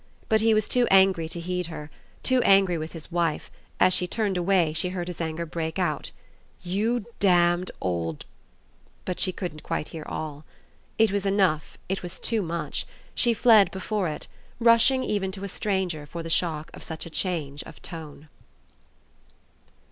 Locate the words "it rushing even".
14.07-15.31